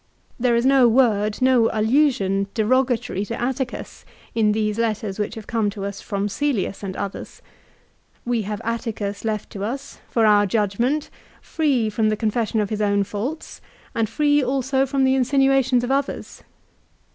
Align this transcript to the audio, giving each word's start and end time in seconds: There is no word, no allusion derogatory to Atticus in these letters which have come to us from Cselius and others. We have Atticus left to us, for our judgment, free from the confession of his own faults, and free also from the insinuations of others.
There 0.39 0.55
is 0.55 0.65
no 0.65 0.87
word, 0.87 1.43
no 1.43 1.69
allusion 1.71 2.47
derogatory 2.55 3.23
to 3.25 3.39
Atticus 3.39 4.03
in 4.33 4.51
these 4.51 4.79
letters 4.79 5.19
which 5.19 5.35
have 5.35 5.45
come 5.45 5.69
to 5.69 5.85
us 5.85 6.01
from 6.01 6.27
Cselius 6.27 6.81
and 6.81 6.95
others. 6.97 7.39
We 8.25 8.41
have 8.41 8.59
Atticus 8.63 9.23
left 9.23 9.51
to 9.51 9.63
us, 9.63 9.99
for 10.09 10.25
our 10.25 10.47
judgment, 10.47 11.11
free 11.39 11.87
from 11.91 12.09
the 12.09 12.17
confession 12.17 12.59
of 12.59 12.71
his 12.71 12.81
own 12.81 13.03
faults, 13.03 13.61
and 13.93 14.09
free 14.09 14.43
also 14.43 14.87
from 14.87 15.03
the 15.03 15.13
insinuations 15.13 15.83
of 15.83 15.91
others. 15.91 16.41